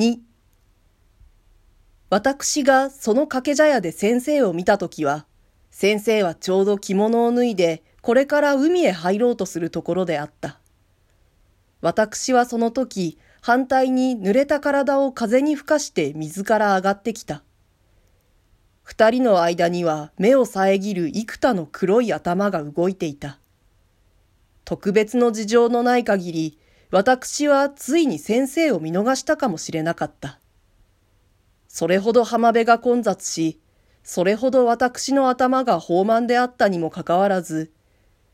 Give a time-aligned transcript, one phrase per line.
[0.00, 0.20] 2
[2.08, 5.26] 私がその掛け茶屋で先生を見たときは、
[5.70, 10.58] 先生はちょうど着物を脱いで、これから海へ入ろうとするところであった。
[11.82, 17.42] 私はその時、反対に濡れた体を風に吹かして水から上がってきた。
[18.82, 23.38] 二人の間には目を遮る幾多の黒い頭が動いていた。
[24.64, 26.58] 特別の事情のない限り、
[26.90, 30.40] 私はついに先生を見逃したかもしれなかった。
[31.68, 33.60] それほど浜辺が混雑し、
[34.02, 37.70] それほど私の頭が豊満であったにもかかわらず、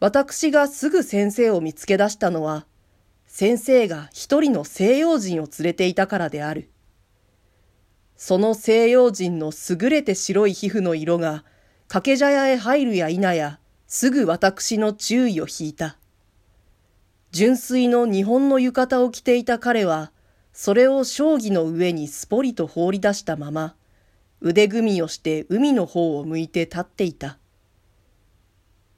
[0.00, 2.66] 私がすぐ先生を見つけ出したのは、
[3.28, 6.70] 先生が一人の西洋人を連れていたからである。
[8.16, 11.44] その西洋人の優れて白い皮膚の色が、
[11.86, 15.99] 掛け茶屋へ入るや否や、すぐ私の注意を引いた。
[17.30, 20.10] 純粋の日本の浴衣を着ていた彼は、
[20.52, 23.76] それを将棋の上にすぽりと放り出したまま、
[24.40, 27.38] 腕組みをして海の方を向いて立っていた。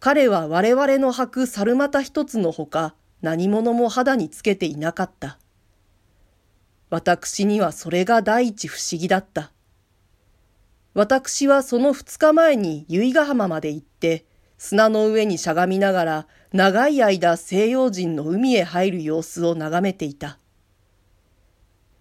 [0.00, 5.38] 彼は我々の履く猿股一つのほか何者も肌につけていなかった。
[6.90, 9.52] 私にはそれが第一不思議だった。
[10.94, 14.24] 私はその二日前に由比ヶ浜まで行って、
[14.58, 20.38] 砂の上にしゃがみながら長い間西洋人の海へ入る様子を眺めていた。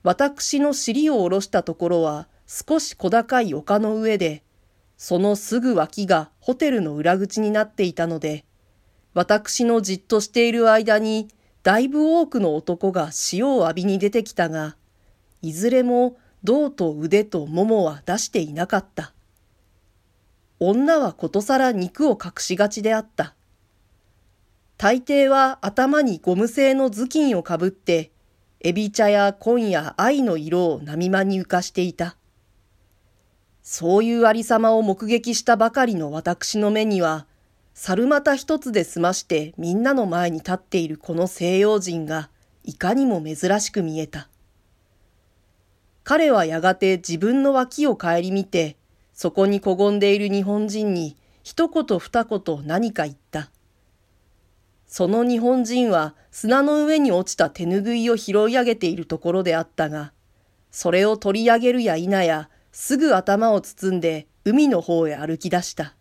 [0.04, 4.42] 私の尻を下ろしたところは少し小高い丘の上で、
[4.98, 8.44] そのすぐ脇がホテルの裏口になっていたので、
[9.14, 11.28] 私のじっとしている間に、
[11.62, 14.78] だいぶ多くの男が潮を浴びに出てきたが、
[15.42, 19.14] いずれも胴と腕とももは出していなかった。
[20.60, 23.36] 女はことさら肉を隠しがちであった。
[24.78, 28.12] 大抵は頭にゴム製の頭巾をかぶって、
[28.62, 32.16] エビ茶や紺や愛の色を波間に浮かしていた。
[33.62, 37.28] そういうありさまを目撃したばかりの私の目には、
[37.74, 42.32] 猿股一つで済ましてみんなの前に立っているこの西洋人が
[42.64, 44.30] いかにも珍しく見えた。
[46.04, 48.77] 彼はやがて自分の脇を顧みて、
[49.18, 53.50] そこにこごんでいる日本人に一言二言何か言った。
[54.86, 60.14] その日本人は砂の上に落ちた手ぬぐいを拾い上げているところであったが、
[60.70, 65.96] それを取り上げるや否や、すぐ頭を包んで海の方へ歩き出した。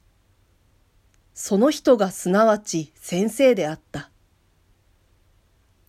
[1.32, 4.10] その人がすなわち先生であった。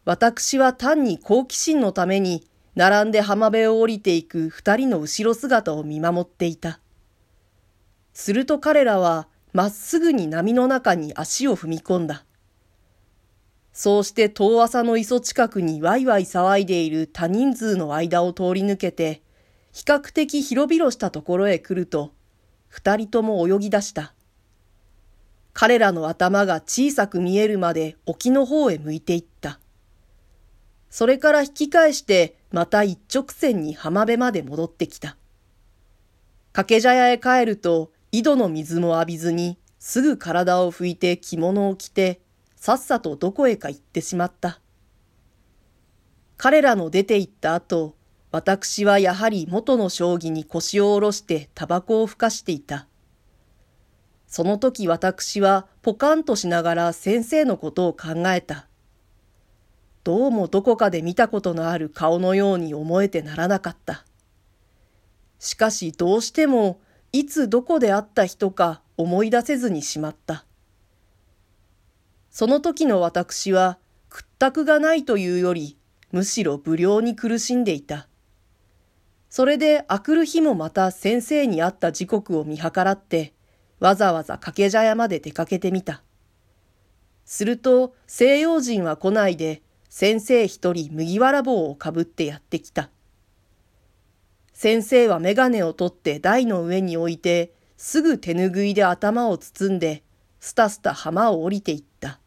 [0.06, 6.80] 私は単に好奇心のために並んで浜辺を降りていく二人の後ろ姿を見守っていた。
[8.20, 12.26] すると彼らはまっすぐに波の中に足を踏み込んだ。
[13.74, 19.22] そうして遠浅の磯近くにワイワイ騒いでいる多人数の間を通り抜けて、
[19.72, 22.12] 比較的広々したところへ来ると、
[22.70, 24.16] 二人とも泳ぎ出した。
[25.54, 29.60] 彼らの頭が小さく見えるまで沖の方へ向いていった。
[30.90, 35.18] それから引き返してまた一直線に浜辺まで戻ってきた。
[36.52, 42.22] 掛け茶屋へ帰ると井戸の水も浴びずに、すぐ体を拭いて着物を着て、
[42.56, 44.60] さっさとどこへか行ってしまった。
[46.38, 47.96] 彼らの出て行った後、
[48.32, 52.88] 私はやはり元の将棋に腰を下ろしてタバコをふかしていた。
[54.28, 58.68] その時私はポカンとしながら先生のことを考えた。
[60.04, 64.06] どうもどこかで見たことのある顔のように思えてならなかった。
[65.40, 66.80] しかしどうしても
[67.18, 70.46] いつどこで会った人か思い出せずにしまった。
[72.30, 75.80] その時の私は屈託がないというより、
[76.12, 78.08] むしろ不良に苦しんでいた。
[79.32, 83.34] それであくる日もまた先生に会った時刻を見計らって、
[83.80, 86.04] わざわざ掛け茶屋まで出かけてみた。
[87.26, 92.92] すると西洋人は来ないで、先生一人麦わら帽をかぶってやってきた。
[94.58, 100.02] 先生はメガネを取って台の上に置いて、すぐ手ぬぐいで頭を包んで、
[100.40, 102.20] スタスタ浜を降りていった。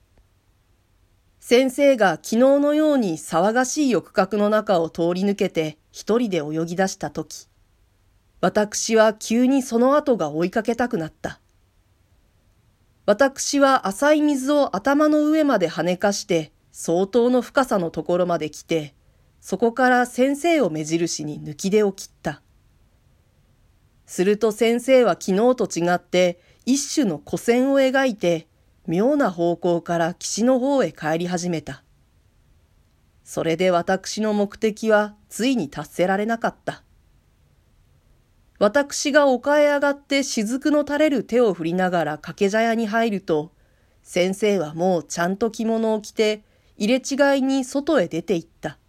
[1.40, 7.48] 先生が昨日のように騒がしい欲覚の中を通り抜けて一人で泳ぎ出したとき、
[8.40, 11.40] 私は急にその後が追いかけたくなった。
[13.06, 18.94] 私は浅い水を頭の上まで跳ねかして相当の深さのところまで来て、
[19.40, 22.42] そこから先生を目印に抜き出を切った。
[24.06, 28.48] すると先生は昨日と違って一種の古線を描いて
[28.86, 31.84] 妙な方向から岸の方へ帰り始めた。
[33.24, 36.82] それで私の目的はついに達せられなかった。
[38.58, 43.52] 私が丘へ上がって雫の垂れる手を振りながら掛け茶屋に入ると、
[44.02, 46.42] 先生はもうちゃんと着物を着て、
[46.76, 48.79] 入れ違いに外へ出て行った。